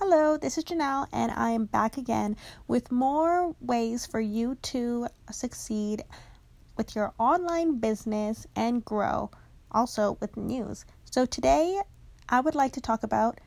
Hello, 0.00 0.36
this 0.36 0.56
is 0.56 0.62
Jeanel, 0.62 1.08
and 1.12 1.32
I 1.32 1.50
am 1.50 1.64
back 1.64 1.96
again 1.96 2.36
with 2.68 2.92
more 2.92 3.56
ways 3.60 4.06
for 4.06 4.20
you 4.20 4.54
to 4.70 5.08
succeed 5.32 6.04
with 6.76 6.94
your 6.94 7.12
online 7.18 7.80
business 7.80 8.46
and 8.54 8.84
grow, 8.84 9.28
also 9.72 10.16
with 10.20 10.36
news. 10.36 10.84
So, 11.10 11.26
today 11.26 11.82
I 12.28 12.38
would 12.38 12.54
like 12.54 12.74
to 12.74 12.80
talk 12.80 13.02
about 13.02 13.40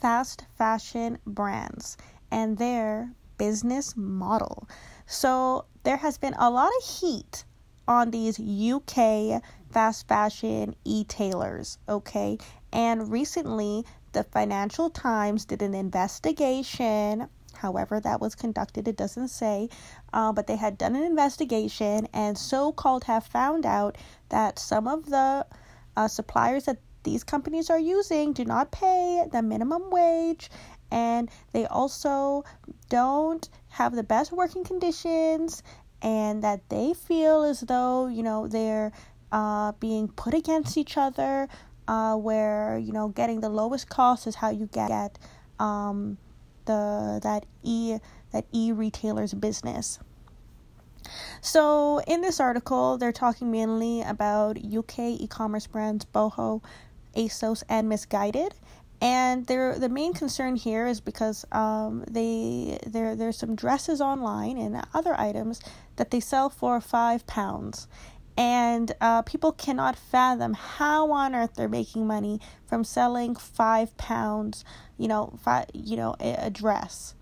fast 0.00 0.46
fashion 0.56 1.18
brands 1.26 1.98
and 2.30 2.56
their 2.56 3.12
business 3.36 3.94
model. 3.94 4.66
So, 5.04 5.66
there 5.82 5.98
has 5.98 6.16
been 6.16 6.34
a 6.38 6.48
lot 6.48 6.70
of 6.80 6.88
heat 6.88 7.44
on 7.86 8.12
these 8.12 8.40
UK 8.40 9.42
fast 9.70 10.08
fashion 10.08 10.74
e-tailers, 10.84 11.76
okay? 11.86 12.38
And 12.72 13.12
recently 13.12 13.84
the 14.12 14.24
Financial 14.24 14.90
Times 14.90 15.44
did 15.44 15.62
an 15.62 15.74
investigation. 15.74 17.28
However, 17.54 18.00
that 18.00 18.20
was 18.20 18.34
conducted, 18.34 18.88
it 18.88 18.96
doesn't 18.96 19.28
say, 19.28 19.68
uh, 20.12 20.32
but 20.32 20.46
they 20.46 20.56
had 20.56 20.78
done 20.78 20.96
an 20.96 21.02
investigation 21.02 22.08
and 22.12 22.36
so 22.36 22.72
called 22.72 23.04
have 23.04 23.24
found 23.24 23.66
out 23.66 23.96
that 24.30 24.58
some 24.58 24.88
of 24.88 25.06
the 25.06 25.46
uh, 25.96 26.08
suppliers 26.08 26.64
that 26.64 26.78
these 27.04 27.24
companies 27.24 27.68
are 27.68 27.78
using 27.78 28.32
do 28.32 28.44
not 28.44 28.70
pay 28.70 29.24
the 29.30 29.42
minimum 29.42 29.90
wage 29.90 30.50
and 30.90 31.30
they 31.52 31.66
also 31.66 32.44
don't 32.88 33.48
have 33.68 33.94
the 33.94 34.02
best 34.02 34.30
working 34.32 34.64
conditions 34.64 35.62
and 36.00 36.42
that 36.42 36.68
they 36.68 36.94
feel 36.94 37.42
as 37.42 37.60
though 37.60 38.06
you 38.06 38.22
know 38.22 38.46
they're 38.46 38.92
uh, 39.32 39.72
being 39.80 40.08
put 40.08 40.34
against 40.34 40.76
each 40.76 40.96
other 40.96 41.48
uh, 41.92 42.16
where 42.16 42.78
you 42.78 42.90
know 42.90 43.08
getting 43.08 43.40
the 43.40 43.50
lowest 43.50 43.90
cost 43.90 44.26
is 44.26 44.36
how 44.36 44.48
you 44.48 44.66
get 44.72 45.18
um, 45.60 46.16
the 46.64 47.20
that 47.22 47.44
e 47.62 47.98
that 48.32 48.46
e 48.50 48.72
retailer's 48.72 49.34
business. 49.34 49.98
So 51.42 52.00
in 52.06 52.22
this 52.22 52.40
article, 52.40 52.96
they're 52.96 53.12
talking 53.12 53.50
mainly 53.50 54.00
about 54.00 54.56
UK 54.56 55.20
e-commerce 55.20 55.66
brands 55.66 56.04
Boohoo, 56.06 56.60
ASOS, 57.14 57.62
and 57.68 57.90
Missguided, 57.90 58.52
And 59.02 59.46
their 59.46 59.78
the 59.78 59.88
main 59.90 60.14
concern 60.14 60.56
here 60.56 60.86
is 60.86 61.00
because 61.00 61.44
um, 61.52 62.04
they 62.08 62.78
there 62.86 63.14
there's 63.16 63.36
some 63.36 63.54
dresses 63.54 64.00
online 64.00 64.56
and 64.56 64.82
other 64.94 65.14
items 65.20 65.60
that 65.96 66.10
they 66.10 66.20
sell 66.20 66.48
for 66.48 66.80
five 66.80 67.26
pounds, 67.26 67.86
and 68.36 68.92
uh, 69.00 69.22
people 69.22 69.52
cannot 69.52 69.96
fathom 69.96 70.54
how 70.54 71.10
on 71.10 71.34
earth 71.34 71.54
they're 71.56 71.68
making 71.68 72.06
money 72.06 72.40
from 72.66 72.84
selling 72.84 73.34
five 73.34 73.96
pounds 73.96 74.64
you 74.98 75.08
know 75.08 75.38
five, 75.42 75.66
you 75.74 75.96
know 75.96 76.14
a, 76.20 76.46
a 76.46 76.50
dress 76.50 77.14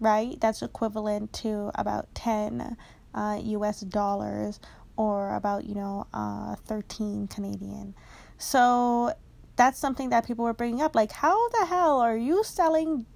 right? 0.00 0.38
That's 0.40 0.62
equivalent 0.62 1.32
to 1.34 1.70
about 1.74 2.14
10 2.14 2.76
uh, 3.14 3.38
us 3.38 3.80
dollars 3.80 4.60
or 4.96 5.34
about 5.34 5.64
you 5.64 5.74
know 5.74 6.06
uh, 6.12 6.56
13 6.66 7.28
canadian. 7.28 7.94
So 8.38 9.12
that's 9.56 9.78
something 9.78 10.10
that 10.10 10.26
people 10.26 10.44
were 10.44 10.54
bringing 10.54 10.82
up 10.82 10.94
like 10.94 11.12
how 11.12 11.48
the 11.50 11.66
hell 11.66 12.00
are 12.00 12.16
you 12.16 12.44
selling 12.44 13.06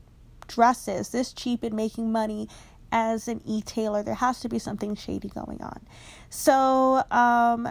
dresses 0.47 1.11
this 1.11 1.33
cheap 1.33 1.63
and 1.63 1.75
making 1.75 2.11
money 2.11 2.49
as 2.93 3.29
an 3.29 3.41
e-tailer 3.45 4.03
there 4.03 4.15
has 4.15 4.41
to 4.41 4.49
be 4.49 4.59
something 4.59 4.95
shady 4.95 5.29
going 5.29 5.63
on. 5.63 5.81
So 6.29 7.03
um, 7.11 7.69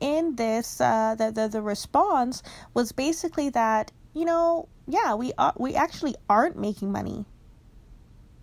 in 0.00 0.36
this 0.36 0.80
uh, 0.80 1.14
the, 1.16 1.30
the 1.30 1.48
the 1.48 1.62
response 1.62 2.42
was 2.74 2.92
basically 2.92 3.50
that 3.50 3.92
you 4.14 4.24
know 4.24 4.68
yeah 4.86 5.14
we 5.14 5.32
are 5.38 5.54
we 5.56 5.74
actually 5.74 6.14
aren't 6.28 6.58
making 6.58 6.92
money. 6.92 7.24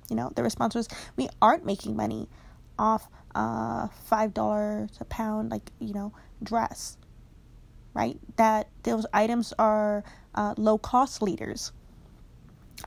You 0.09 0.15
know 0.15 0.31
the 0.35 0.43
response 0.43 0.75
was 0.75 0.87
we 1.15 1.29
aren't 1.41 1.65
making 1.65 1.95
money 1.95 2.27
off 2.77 3.07
uh 3.35 3.87
five 4.05 4.33
dollars 4.33 4.89
a 4.99 5.05
pound 5.05 5.49
like 5.49 5.71
you 5.79 5.93
know 5.93 6.13
dress 6.41 6.97
right? 7.93 8.17
That 8.37 8.69
those 8.83 9.05
items 9.13 9.53
are 9.59 10.03
uh, 10.35 10.55
low 10.57 10.77
cost 10.77 11.21
leaders 11.21 11.71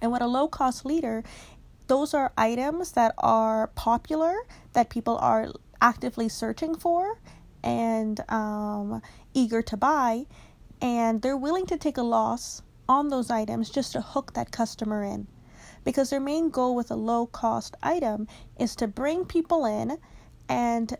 and 0.02 0.10
what 0.10 0.22
a 0.22 0.26
low 0.26 0.48
cost 0.48 0.84
leader 0.84 1.22
those 1.86 2.14
are 2.14 2.32
items 2.36 2.92
that 2.92 3.14
are 3.18 3.68
popular 3.68 4.34
that 4.72 4.90
people 4.90 5.16
are 5.18 5.48
actively 5.80 6.28
searching 6.28 6.74
for 6.74 7.18
and 7.62 8.20
um, 8.30 9.02
eager 9.34 9.62
to 9.62 9.76
buy 9.76 10.26
and 10.80 11.22
they're 11.22 11.36
willing 11.36 11.66
to 11.66 11.76
take 11.76 11.96
a 11.96 12.02
loss 12.02 12.62
on 12.88 13.08
those 13.08 13.30
items 13.30 13.70
just 13.70 13.92
to 13.92 14.00
hook 14.00 14.32
that 14.34 14.50
customer 14.50 15.02
in 15.04 15.26
because 15.84 16.10
their 16.10 16.20
main 16.20 16.50
goal 16.50 16.74
with 16.74 16.90
a 16.90 16.96
low 16.96 17.26
cost 17.26 17.76
item 17.82 18.26
is 18.58 18.74
to 18.76 18.86
bring 18.88 19.24
people 19.24 19.64
in 19.64 19.96
and 20.48 20.96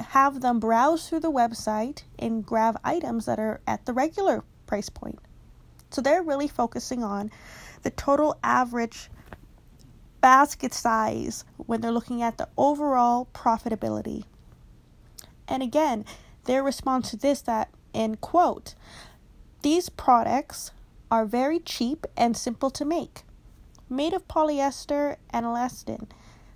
have 0.00 0.40
them 0.40 0.58
browse 0.58 1.08
through 1.08 1.20
the 1.20 1.30
website 1.30 2.02
and 2.18 2.44
grab 2.44 2.78
items 2.84 3.26
that 3.26 3.38
are 3.38 3.60
at 3.66 3.84
the 3.86 3.92
regular 3.92 4.42
price 4.66 4.88
point. 4.88 5.18
So 5.90 6.00
they're 6.00 6.22
really 6.22 6.48
focusing 6.48 7.04
on 7.04 7.30
the 7.82 7.90
total 7.90 8.38
average 8.42 9.10
basket 10.20 10.74
size 10.74 11.44
when 11.56 11.80
they're 11.80 11.90
looking 11.90 12.22
at 12.22 12.38
the 12.38 12.48
overall 12.56 13.28
profitability. 13.32 14.24
And 15.46 15.62
again, 15.62 16.04
their 16.44 16.62
response 16.62 17.10
to 17.10 17.16
this 17.16 17.40
that 17.42 17.70
in 17.92 18.16
quote, 18.16 18.74
these 19.62 19.88
products 19.88 20.72
are 21.10 21.24
very 21.24 21.58
cheap 21.58 22.06
and 22.16 22.36
simple 22.36 22.70
to 22.70 22.84
make, 22.84 23.22
made 23.88 24.12
of 24.12 24.28
polyester 24.28 25.16
and 25.30 25.46
elastane 25.46 26.08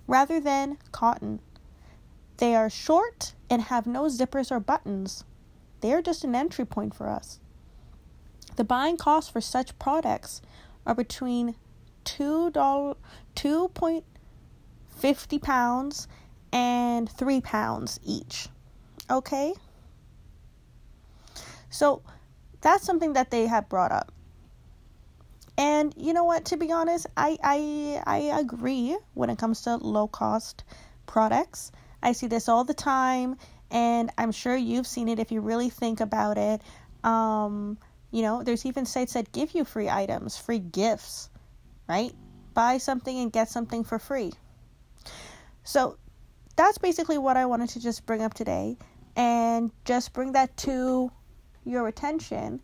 rather 0.07 0.39
than 0.39 0.77
cotton. 0.91 1.39
They 2.37 2.55
are 2.55 2.69
short 2.69 3.33
and 3.49 3.63
have 3.63 3.87
no 3.87 4.03
zippers 4.03 4.51
or 4.51 4.59
buttons. 4.59 5.23
They 5.81 5.93
are 5.93 6.01
just 6.01 6.23
an 6.23 6.35
entry 6.35 6.65
point 6.65 6.95
for 6.95 7.09
us. 7.09 7.39
The 8.55 8.63
buying 8.63 8.97
costs 8.97 9.31
for 9.31 9.41
such 9.41 9.77
products 9.79 10.41
are 10.85 10.95
between 10.95 11.55
two 12.03 12.51
dollar 12.51 12.95
two 13.35 13.69
point 13.69 14.03
fifty 14.87 15.39
pounds 15.39 16.07
and 16.51 17.09
three 17.09 17.41
pounds 17.41 17.99
each. 18.05 18.47
Okay? 19.09 19.53
So 21.69 22.03
that's 22.61 22.85
something 22.85 23.13
that 23.13 23.31
they 23.31 23.47
have 23.47 23.67
brought 23.67 23.91
up. 23.91 24.11
And 25.57 25.93
you 25.97 26.13
know 26.13 26.23
what, 26.23 26.45
to 26.45 26.57
be 26.57 26.71
honest, 26.71 27.07
I 27.17 27.37
I 27.43 28.01
I 28.05 28.17
agree 28.39 28.97
when 29.13 29.29
it 29.29 29.37
comes 29.37 29.61
to 29.61 29.75
low 29.77 30.07
cost 30.07 30.63
products. 31.05 31.71
I 32.01 32.11
see 32.11 32.27
this 32.27 32.49
all 32.49 32.63
the 32.63 32.73
time 32.73 33.37
and 33.71 34.11
I'm 34.17 34.31
sure 34.31 34.55
you've 34.55 34.87
seen 34.87 35.09
it 35.09 35.19
if 35.19 35.31
you 35.31 35.41
really 35.41 35.69
think 35.69 35.99
about 35.99 36.37
it. 36.37 36.61
Um, 37.03 37.77
you 38.11 38.21
know, 38.21 38.43
there's 38.43 38.65
even 38.65 38.85
sites 38.85 39.13
that 39.13 39.31
give 39.31 39.55
you 39.55 39.65
free 39.65 39.89
items, 39.89 40.37
free 40.37 40.59
gifts 40.59 41.29
right? 41.87 42.13
Buy 42.53 42.77
something 42.77 43.17
and 43.19 43.31
get 43.31 43.49
something 43.49 43.83
for 43.83 43.99
free. 43.99 44.31
So 45.63 45.97
that's 46.55 46.77
basically 46.77 47.17
what 47.17 47.37
I 47.37 47.45
wanted 47.45 47.69
to 47.69 47.79
just 47.79 48.05
bring 48.05 48.21
up 48.21 48.33
today 48.33 48.77
and 49.15 49.71
just 49.85 50.13
bring 50.13 50.33
that 50.33 50.55
to 50.57 51.11
your 51.65 51.87
attention 51.87 52.61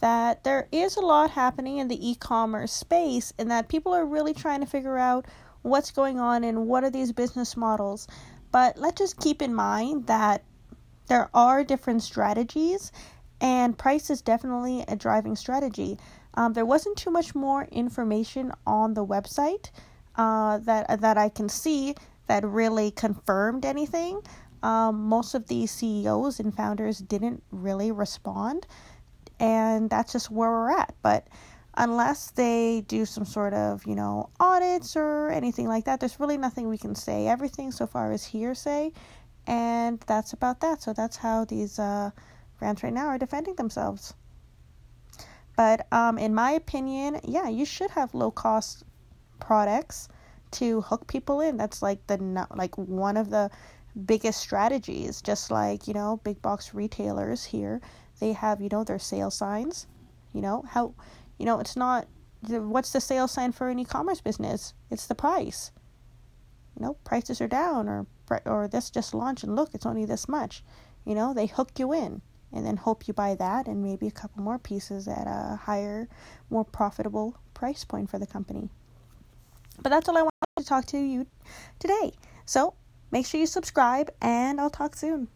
that 0.00 0.42
there 0.42 0.68
is 0.72 0.96
a 0.96 1.00
lot 1.00 1.30
happening 1.30 1.78
in 1.78 1.86
the 1.86 2.10
e-commerce 2.10 2.72
space 2.72 3.32
and 3.38 3.50
that 3.50 3.68
people 3.68 3.94
are 3.94 4.04
really 4.04 4.34
trying 4.34 4.60
to 4.60 4.66
figure 4.66 4.98
out 4.98 5.26
what's 5.62 5.92
going 5.92 6.18
on 6.18 6.42
and 6.42 6.66
what 6.66 6.82
are 6.82 6.90
these 6.90 7.12
business 7.12 7.56
models. 7.56 8.08
But 8.50 8.76
let's 8.76 8.98
just 8.98 9.20
keep 9.20 9.40
in 9.40 9.54
mind 9.54 10.08
that 10.08 10.42
there 11.06 11.30
are 11.32 11.62
different 11.62 12.02
strategies 12.02 12.90
and 13.42 13.76
price 13.76 14.08
is 14.08 14.22
definitely 14.22 14.84
a 14.86 14.94
driving 14.94 15.34
strategy. 15.34 15.98
Um, 16.34 16.52
there 16.54 16.64
wasn't 16.64 16.96
too 16.96 17.10
much 17.10 17.34
more 17.34 17.64
information 17.72 18.52
on 18.66 18.94
the 18.94 19.04
website 19.04 19.70
uh, 20.16 20.58
that 20.58 21.00
that 21.00 21.18
I 21.18 21.28
can 21.28 21.48
see 21.48 21.94
that 22.28 22.44
really 22.44 22.92
confirmed 22.92 23.66
anything. 23.66 24.22
Um, 24.62 25.02
most 25.08 25.34
of 25.34 25.48
these 25.48 25.72
CEOs 25.72 26.38
and 26.38 26.54
founders 26.54 26.98
didn't 26.98 27.42
really 27.50 27.90
respond, 27.90 28.66
and 29.40 29.90
that's 29.90 30.12
just 30.12 30.30
where 30.30 30.48
we're 30.48 30.78
at. 30.78 30.94
But 31.02 31.26
unless 31.74 32.30
they 32.30 32.84
do 32.86 33.04
some 33.04 33.24
sort 33.24 33.54
of 33.54 33.84
you 33.86 33.96
know 33.96 34.30
audits 34.38 34.94
or 34.94 35.30
anything 35.30 35.66
like 35.66 35.84
that, 35.86 35.98
there's 35.98 36.20
really 36.20 36.38
nothing 36.38 36.68
we 36.68 36.78
can 36.78 36.94
say. 36.94 37.26
Everything 37.26 37.72
so 37.72 37.88
far 37.88 38.12
is 38.12 38.24
hearsay, 38.24 38.92
and 39.48 39.98
that's 40.06 40.32
about 40.32 40.60
that. 40.60 40.80
So 40.80 40.92
that's 40.92 41.16
how 41.16 41.44
these 41.44 41.80
uh, 41.80 42.12
brands 42.62 42.84
right 42.84 42.92
now 42.92 43.08
are 43.08 43.18
defending 43.18 43.56
themselves. 43.56 44.14
But 45.56 45.92
um, 45.92 46.16
in 46.16 46.32
my 46.32 46.52
opinion, 46.52 47.18
yeah, 47.24 47.48
you 47.48 47.64
should 47.64 47.90
have 47.90 48.14
low 48.14 48.30
cost 48.30 48.84
products 49.40 50.08
to 50.52 50.80
hook 50.82 51.08
people 51.08 51.40
in. 51.40 51.56
That's 51.56 51.82
like 51.82 52.06
the 52.06 52.46
like 52.54 52.78
one 52.78 53.16
of 53.16 53.30
the 53.30 53.50
biggest 54.06 54.38
strategies. 54.38 55.20
Just 55.20 55.50
like 55.50 55.88
you 55.88 55.94
know, 55.94 56.20
big 56.22 56.40
box 56.40 56.72
retailers 56.72 57.42
here, 57.42 57.80
they 58.20 58.32
have 58.32 58.60
you 58.60 58.68
know 58.70 58.84
their 58.84 59.00
sale 59.00 59.32
signs. 59.32 59.88
You 60.32 60.40
know 60.40 60.64
how, 60.68 60.94
you 61.38 61.44
know 61.44 61.58
it's 61.58 61.74
not 61.74 62.06
what's 62.48 62.92
the 62.92 63.00
sales 63.00 63.32
sign 63.32 63.50
for 63.50 63.70
an 63.70 63.80
e-commerce 63.80 64.20
business? 64.20 64.72
It's 64.88 65.08
the 65.08 65.16
price. 65.16 65.72
You 66.78 66.86
know, 66.86 66.94
prices 67.02 67.40
are 67.40 67.48
down, 67.48 67.88
or 67.88 68.06
or 68.44 68.68
this 68.68 68.88
just 68.88 69.14
launched, 69.14 69.42
and 69.42 69.56
look, 69.56 69.74
it's 69.74 69.84
only 69.84 70.04
this 70.04 70.28
much. 70.28 70.62
You 71.04 71.16
know, 71.16 71.34
they 71.34 71.46
hook 71.46 71.72
you 71.80 71.92
in 71.92 72.22
and 72.52 72.66
then 72.66 72.76
hope 72.76 73.08
you 73.08 73.14
buy 73.14 73.34
that 73.34 73.66
and 73.66 73.82
maybe 73.82 74.06
a 74.06 74.10
couple 74.10 74.42
more 74.42 74.58
pieces 74.58 75.08
at 75.08 75.26
a 75.26 75.56
higher, 75.56 76.08
more 76.50 76.64
profitable 76.64 77.36
price 77.54 77.84
point 77.84 78.10
for 78.10 78.18
the 78.18 78.26
company. 78.26 78.68
But 79.80 79.90
that's 79.90 80.08
all 80.08 80.18
I 80.18 80.22
wanted 80.22 80.32
to 80.58 80.64
talk 80.64 80.86
to 80.86 80.98
you 80.98 81.26
today. 81.78 82.12
So 82.44 82.74
make 83.10 83.26
sure 83.26 83.40
you 83.40 83.46
subscribe, 83.46 84.12
and 84.20 84.60
I'll 84.60 84.70
talk 84.70 84.96
soon. 84.96 85.28